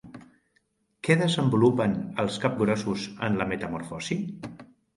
[1.07, 1.93] Què desenvolupen
[2.25, 4.21] els capgrossos en la metamorfosi?